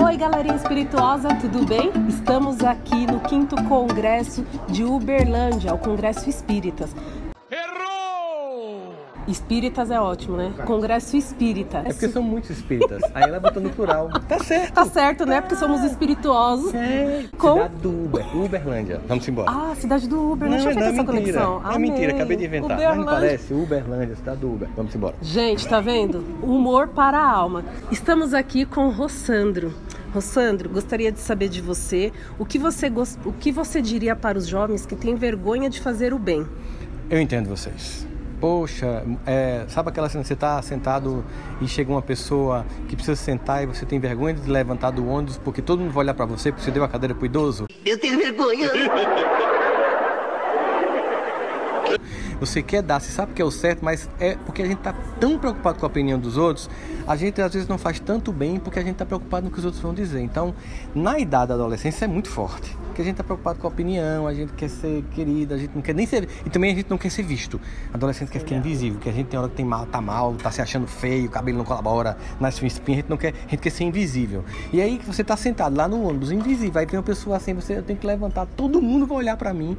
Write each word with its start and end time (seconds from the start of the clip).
Oi, 0.00 0.16
galerinha 0.16 0.54
espirituosa, 0.54 1.28
tudo 1.40 1.66
bem? 1.66 1.90
Estamos 2.08 2.62
aqui 2.62 3.04
no 3.04 3.18
quinto 3.18 3.56
congresso 3.64 4.46
de 4.68 4.84
Uberlândia, 4.84 5.74
o 5.74 5.78
Congresso 5.78 6.30
Espíritas. 6.30 6.94
Espíritas 9.28 9.90
é 9.90 10.00
ótimo, 10.00 10.36
né? 10.36 10.52
Congresso 10.64 11.16
Espírita. 11.16 11.78
É 11.84 11.92
porque 11.92 12.08
são 12.08 12.22
muitos 12.22 12.50
espíritas. 12.50 13.02
Aí 13.14 13.24
ela 13.24 13.38
botou 13.38 13.62
no 13.62 13.70
plural. 13.70 14.08
Tá 14.26 14.38
certo. 14.38 14.72
Tá 14.72 14.84
certo, 14.86 15.26
né? 15.26 15.40
Porque 15.40 15.54
somos 15.56 15.82
espirituosos. 15.84 16.72
É. 16.74 17.24
Com- 17.36 17.54
Cidade 17.54 17.74
do 17.76 17.90
Uber. 17.90 18.36
Uberlândia. 18.36 19.00
Vamos 19.06 19.28
embora. 19.28 19.50
Ah, 19.50 19.74
cidade 19.76 20.08
do 20.08 20.32
Uber. 20.32 20.48
Não, 20.48 20.58
feito 20.58 20.74
não, 20.78 20.82
essa 20.86 20.92
mentira. 20.92 21.12
conexão. 21.12 21.60
Não 21.60 21.72
é 21.72 21.78
mentira, 21.78 22.12
acabei 22.14 22.36
de 22.38 22.44
inventar. 22.46 22.70
Mas 22.70 22.78
não 22.86 22.92
Uberlândia. 23.02 23.12
parece? 23.28 23.54
Uberlândia, 23.54 24.16
cidade 24.16 24.40
do 24.40 24.52
Uber. 24.52 24.68
Vamos 24.74 24.94
embora. 24.94 25.14
Gente, 25.20 25.68
tá 25.68 25.78
vendo? 25.80 26.24
Humor 26.42 26.88
para 26.88 27.18
a 27.18 27.30
alma. 27.30 27.64
Estamos 27.90 28.32
aqui 28.32 28.64
com 28.64 28.86
o 28.86 28.90
Rossandro. 28.90 29.74
Rossandro, 30.14 30.70
gostaria 30.70 31.12
de 31.12 31.20
saber 31.20 31.50
de 31.50 31.60
você 31.60 32.10
o 32.38 32.46
que 32.46 32.58
você, 32.58 32.90
o 33.26 33.32
que 33.32 33.52
você 33.52 33.82
diria 33.82 34.16
para 34.16 34.38
os 34.38 34.46
jovens 34.46 34.86
que 34.86 34.96
têm 34.96 35.14
vergonha 35.14 35.68
de 35.68 35.80
fazer 35.82 36.14
o 36.14 36.18
bem. 36.18 36.46
Eu 37.10 37.20
entendo 37.20 37.46
vocês. 37.50 38.07
Poxa, 38.40 39.04
é, 39.26 39.64
sabe 39.68 39.88
aquela 39.88 40.08
cena, 40.08 40.22
você 40.22 40.36
tá 40.36 40.62
sentado 40.62 41.24
e 41.60 41.66
chega 41.66 41.90
uma 41.90 42.02
pessoa 42.02 42.64
que 42.88 42.94
precisa 42.94 43.16
sentar 43.16 43.64
e 43.64 43.66
você 43.66 43.84
tem 43.84 43.98
vergonha 43.98 44.34
de 44.34 44.48
levantar 44.48 44.90
do 44.90 45.08
ônibus 45.08 45.36
porque 45.38 45.60
todo 45.60 45.80
mundo 45.80 45.92
vai 45.92 46.04
olhar 46.04 46.14
pra 46.14 46.24
você 46.24 46.52
porque 46.52 46.64
você 46.64 46.70
deu 46.70 46.84
a 46.84 46.88
cadeira 46.88 47.14
pro 47.14 47.26
idoso? 47.26 47.66
Eu 47.84 47.98
tenho 47.98 48.16
vergonha. 48.16 48.70
Você 52.40 52.62
quer 52.62 52.82
dar, 52.82 53.00
você 53.00 53.10
sabe 53.10 53.32
que 53.32 53.42
é 53.42 53.44
o 53.44 53.50
certo, 53.50 53.84
mas 53.84 54.08
é 54.20 54.36
porque 54.36 54.62
a 54.62 54.66
gente 54.66 54.78
tá 54.78 54.94
tão 55.18 55.38
preocupado 55.38 55.78
com 55.78 55.86
a 55.86 55.88
opinião 55.88 56.18
dos 56.18 56.36
outros, 56.36 56.70
a 57.06 57.16
gente 57.16 57.40
às 57.40 57.52
vezes 57.52 57.68
não 57.68 57.78
faz 57.78 57.98
tanto 57.98 58.32
bem 58.32 58.60
porque 58.60 58.78
a 58.78 58.82
gente 58.82 58.96
tá 58.96 59.04
preocupado 59.04 59.46
no 59.46 59.50
que 59.50 59.58
os 59.58 59.64
outros 59.64 59.82
vão 59.82 59.92
dizer. 59.92 60.20
Então, 60.20 60.54
na 60.94 61.18
idade 61.18 61.48
da 61.48 61.54
adolescência 61.54 62.04
é 62.04 62.08
muito 62.08 62.28
forte, 62.28 62.76
porque 62.86 63.02
a 63.02 63.04
gente 63.04 63.16
tá 63.16 63.24
preocupado 63.24 63.58
com 63.58 63.66
a 63.66 63.70
opinião, 63.70 64.26
a 64.26 64.34
gente 64.34 64.52
quer 64.52 64.68
ser 64.68 65.04
querida, 65.12 65.56
a 65.56 65.58
gente 65.58 65.74
não 65.74 65.82
quer 65.82 65.94
nem 65.94 66.06
ser, 66.06 66.28
e 66.44 66.50
também 66.50 66.72
a 66.72 66.74
gente 66.74 66.88
não 66.88 66.98
quer 66.98 67.10
ser 67.10 67.22
visto. 67.22 67.60
Adolescente 67.92 68.30
quer 68.30 68.38
ficar 68.38 68.56
invisível, 68.56 69.00
que 69.00 69.08
a 69.08 69.12
gente 69.12 69.26
tem 69.26 69.38
hora 69.38 69.48
que 69.48 69.56
tem 69.56 69.66
mal, 69.66 69.86
tá 69.86 70.00
mal, 70.00 70.34
tá 70.34 70.50
se 70.50 70.62
achando 70.62 70.86
feio, 70.86 71.26
o 71.26 71.30
cabelo 71.30 71.58
não 71.58 71.64
colabora, 71.64 72.16
nasce 72.38 72.62
uma 72.62 72.68
espinha, 72.68 72.98
a 72.98 73.00
gente 73.00 73.10
não 73.10 73.16
quer, 73.16 73.34
a 73.46 73.50
gente 73.50 73.60
quer 73.60 73.70
ser 73.70 73.84
invisível. 73.84 74.44
E 74.72 74.80
aí 74.80 75.00
você 75.06 75.24
tá 75.24 75.36
sentado 75.36 75.76
lá 75.76 75.88
no 75.88 76.02
ônibus 76.02 76.30
invisível, 76.30 76.80
aí 76.80 76.86
tem 76.86 76.98
uma 76.98 77.04
pessoa 77.04 77.36
assim, 77.36 77.52
você 77.52 77.82
tem 77.82 77.96
que 77.96 78.06
levantar, 78.06 78.46
todo 78.46 78.80
mundo 78.80 79.06
vai 79.06 79.18
olhar 79.18 79.36
para 79.36 79.52
mim. 79.52 79.76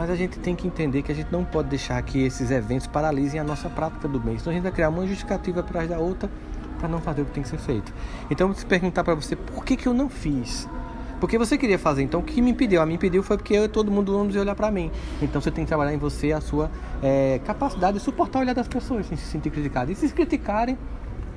Mas 0.00 0.08
a 0.08 0.16
gente 0.16 0.38
tem 0.38 0.56
que 0.56 0.66
entender 0.66 1.02
que 1.02 1.12
a 1.12 1.14
gente 1.14 1.30
não 1.30 1.44
pode 1.44 1.68
deixar 1.68 2.00
que 2.00 2.24
esses 2.24 2.50
eventos 2.50 2.86
paralisem 2.86 3.38
a 3.38 3.44
nossa 3.44 3.68
prática 3.68 4.08
do 4.08 4.18
bem. 4.18 4.38
Senão 4.38 4.52
a 4.52 4.54
gente 4.54 4.62
vai 4.62 4.72
criar 4.72 4.88
uma 4.88 5.06
justificativa 5.06 5.60
atrás 5.60 5.90
da 5.90 5.98
outra 5.98 6.30
para 6.78 6.88
não 6.88 7.02
fazer 7.02 7.20
o 7.20 7.26
que 7.26 7.32
tem 7.32 7.42
que 7.42 7.50
ser 7.50 7.58
feito. 7.58 7.92
Então, 8.30 8.54
se 8.54 8.64
perguntar 8.64 9.04
para 9.04 9.14
você 9.14 9.36
por 9.36 9.62
que, 9.62 9.76
que 9.76 9.86
eu 9.86 9.92
não 9.92 10.08
fiz, 10.08 10.66
porque 11.20 11.36
você 11.36 11.58
queria 11.58 11.78
fazer, 11.78 12.02
então 12.02 12.20
o 12.20 12.22
que 12.22 12.40
me 12.40 12.50
impediu? 12.50 12.80
A 12.80 12.86
me 12.86 12.94
impediu 12.94 13.22
foi 13.22 13.36
porque 13.36 13.52
eu, 13.52 13.68
todo 13.68 13.90
mundo 13.90 14.26
ia 14.32 14.40
olhar 14.40 14.54
para 14.54 14.70
mim. 14.70 14.90
Então 15.20 15.38
você 15.38 15.50
tem 15.50 15.64
que 15.64 15.68
trabalhar 15.68 15.92
em 15.92 15.98
você 15.98 16.32
a 16.32 16.40
sua 16.40 16.70
eh, 17.02 17.38
capacidade 17.44 17.98
de 17.98 18.02
suportar 18.02 18.38
o 18.38 18.40
olhar 18.40 18.54
das 18.54 18.68
pessoas 18.68 19.04
sem 19.04 19.18
se 19.18 19.26
sentir 19.26 19.50
criticado. 19.50 19.92
E 19.92 19.94
se 19.94 20.08
criticarem, 20.14 20.78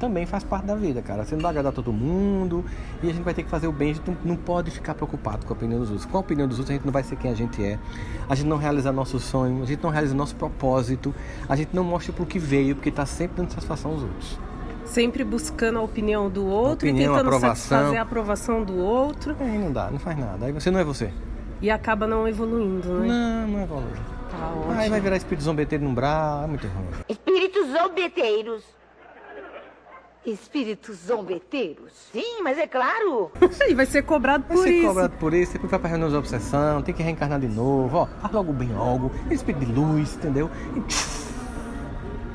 também 0.03 0.25
faz 0.25 0.43
parte 0.43 0.65
da 0.65 0.75
vida, 0.75 1.01
cara. 1.01 1.23
Você 1.23 1.33
não 1.35 1.41
vai 1.41 1.51
agradar 1.51 1.71
todo 1.71 1.93
mundo 1.93 2.65
e 3.01 3.09
a 3.09 3.13
gente 3.13 3.23
vai 3.23 3.33
ter 3.33 3.43
que 3.43 3.49
fazer 3.49 3.67
o 3.67 3.71
bem. 3.71 3.91
A 3.91 3.93
gente 3.93 4.09
não, 4.09 4.17
não 4.25 4.35
pode 4.35 4.69
ficar 4.69 4.93
preocupado 4.95 5.45
com 5.45 5.53
a 5.53 5.55
opinião 5.55 5.79
dos 5.79 5.89
outros. 5.89 6.05
Com 6.05 6.17
a 6.17 6.19
opinião 6.19 6.45
dos 6.47 6.59
outros, 6.59 6.71
a 6.71 6.73
gente 6.77 6.85
não 6.85 6.91
vai 6.91 7.03
ser 7.03 7.15
quem 7.15 7.31
a 7.31 7.33
gente 7.33 7.63
é. 7.63 7.79
A 8.27 8.35
gente 8.35 8.47
não 8.47 8.57
realiza 8.57 8.91
nosso 8.91 9.17
sonho, 9.19 9.63
a 9.63 9.65
gente 9.65 9.81
não 9.81 9.89
realiza 9.89 10.13
nosso 10.13 10.35
propósito, 10.35 11.15
a 11.47 11.55
gente 11.55 11.73
não 11.73 11.83
mostra 11.85 12.11
pro 12.11 12.25
que 12.25 12.37
veio, 12.37 12.75
porque 12.75 12.91
tá 12.91 13.05
sempre 13.05 13.37
dando 13.37 13.51
satisfação 13.51 13.91
aos 13.91 14.01
outros. 14.03 14.37
Sempre 14.83 15.23
buscando 15.23 15.79
a 15.79 15.81
opinião 15.81 16.29
do 16.29 16.45
outro 16.45 16.89
Opinião, 16.89 17.05
e 17.05 17.07
tentando 17.07 17.27
aprovação. 17.27 17.55
satisfazer 17.55 17.99
a 17.99 18.01
aprovação 18.01 18.63
do 18.65 18.77
outro 18.77 19.35
Aí 19.39 19.57
não 19.57 19.71
dá, 19.71 19.89
não 19.89 19.97
faz 19.99 20.17
nada. 20.17 20.45
Aí 20.45 20.51
você 20.51 20.69
não 20.69 20.79
é 20.79 20.83
você. 20.83 21.09
e 21.61 21.71
acaba 21.71 22.05
não 22.05 22.27
evoluindo, 22.27 22.89
né? 22.99 23.07
Não, 23.07 23.47
não 23.47 23.59
é 23.61 23.65
valor. 23.65 23.97
Tá 24.29 24.37
Aí 24.69 24.75
vai 24.75 24.89
ótimo. 24.89 25.01
virar 25.01 25.15
espírito 25.15 25.43
zombeteiro 25.45 25.83
no 25.85 25.93
braço, 25.93 26.43
é 26.43 26.47
muito 26.47 26.67
ruim. 26.67 26.87
Espíritos 27.07 27.67
zombeteiros. 27.71 28.63
Espíritos 30.25 30.97
zombeteiros? 31.07 31.91
Sim, 32.11 32.41
mas 32.41 32.57
é 32.57 32.65
claro. 32.65 33.31
E 33.67 33.73
vai 33.73 33.85
ser 33.85 34.03
cobrado 34.03 34.45
Vai 34.47 34.55
por 34.57 34.63
ser 34.63 34.71
isso. 34.71 34.87
cobrado 34.87 35.13
por 35.17 35.33
isso, 35.33 35.53
depois 35.53 35.69
vai 35.71 35.79
pra 35.79 35.89
reunião 35.89 36.09
de 36.09 36.15
obsessão, 36.15 36.81
tem 36.81 36.93
que 36.95 37.03
reencarnar 37.03 37.39
de 37.39 37.47
novo, 37.47 37.97
ó, 37.97 38.05
faz 38.21 38.33
logo 38.33 38.53
bem 38.53 38.69
logo, 38.73 39.11
espírito 39.29 39.65
de 39.65 39.71
luz, 39.73 40.15
entendeu? 40.15 40.49
E, 40.75 40.81
tchuf, 40.81 41.33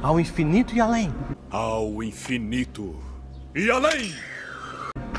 ao 0.03 0.21
infinito 0.21 0.75
e 0.75 0.81
além. 0.81 1.13
Ao 1.51 2.03
infinito 2.03 2.95
e 3.55 3.71
além! 3.71 4.15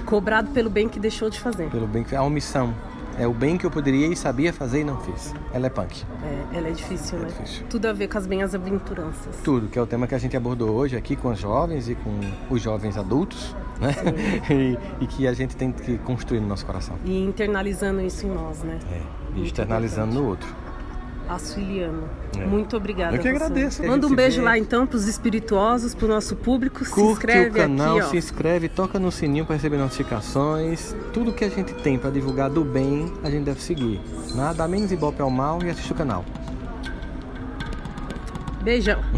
Cobrado 0.06 0.52
pelo 0.52 0.70
bem 0.70 0.88
que 0.88 1.00
deixou 1.00 1.30
de 1.30 1.40
fazer. 1.40 1.70
Pelo 1.70 1.88
bem 1.88 2.04
que 2.04 2.16
a 2.16 2.22
omissão. 2.24 2.74
É 3.20 3.28
o 3.28 3.34
bem 3.34 3.58
que 3.58 3.66
eu 3.66 3.70
poderia 3.70 4.08
e 4.08 4.16
sabia 4.16 4.54
fazer 4.54 4.80
e 4.80 4.84
não 4.86 4.98
fiz. 5.02 5.36
Ela 5.54 5.68
é 5.68 5.70
punk. 5.70 6.06
É, 6.24 6.58
ela 6.58 6.70
é 6.70 6.72
difícil, 6.72 7.20
né? 7.20 7.28
difícil. 7.28 7.66
Tudo 7.70 7.88
a 7.88 7.92
ver 7.92 8.08
com 8.08 8.18
as 8.18 8.26
bem-aventuranças. 8.26 9.36
Tudo, 9.44 9.68
que 9.68 9.78
é 9.78 9.82
o 9.82 9.86
tema 9.86 10.08
que 10.08 10.16
a 10.16 10.18
gente 10.18 10.38
abordou 10.38 10.70
hoje 10.70 10.96
aqui 10.96 11.18
com 11.18 11.28
os 11.30 11.38
jovens 11.38 11.90
e 11.90 11.96
com 11.96 12.18
os 12.50 12.62
jovens 12.62 12.96
adultos, 12.98 13.54
né? 13.78 13.94
e, 14.50 15.04
e 15.04 15.08
que 15.08 15.28
a 15.28 15.34
gente 15.34 15.58
tem 15.58 15.70
que 15.70 15.98
construir 15.98 16.40
no 16.40 16.48
nosso 16.48 16.66
coração. 16.66 16.96
E 17.04 17.22
internalizando 17.22 18.00
isso 18.00 18.26
em 18.26 18.30
nós, 18.30 18.64
né? 18.64 18.80
É, 18.90 18.96
e 18.96 19.34
Muito 19.34 19.48
externalizando 19.48 20.14
no 20.14 20.26
outro. 20.26 20.48
Auxiliando. 21.30 22.10
É. 22.36 22.44
Muito 22.46 22.76
obrigada. 22.76 23.16
Eu 23.16 23.22
que 23.22 23.28
agradeço. 23.28 23.86
Manda 23.86 24.08
um 24.08 24.16
beijo 24.16 24.40
vê- 24.40 24.46
lá 24.46 24.58
então 24.58 24.88
pros 24.88 25.08
espirituosos, 25.08 25.94
pro 25.94 26.08
nosso 26.08 26.36
público. 26.36 26.84
se 26.84 26.92
Curte 26.92 27.12
inscreve 27.14 27.50
o 27.52 27.54
canal, 27.54 28.00
aqui, 28.00 28.10
se 28.10 28.18
inscreve, 28.18 28.68
toca 28.68 28.98
no 28.98 29.12
sininho 29.12 29.46
para 29.46 29.56
receber 29.56 29.78
notificações. 29.78 30.96
Tudo 31.14 31.32
que 31.32 31.46
a 31.46 31.50
gente 31.50 31.72
tem 31.76 32.00
para 32.00 32.10
divulgar 32.10 32.50
do 32.50 32.64
bem, 32.66 33.14
a 33.24 33.30
gente 33.30 33.44
deve 33.46 33.62
seguir. 33.62 34.02
Nada 34.34 34.68
menos 34.68 34.92
ibope 34.92 35.22
ao 35.22 35.30
mal 35.30 35.60
e 35.64 35.70
assiste 35.70 35.92
o 35.92 35.96
canal. 35.96 36.26
Beijão. 38.64 39.00